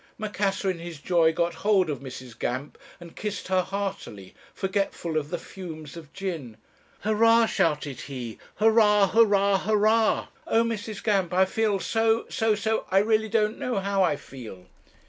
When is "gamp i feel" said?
11.03-11.79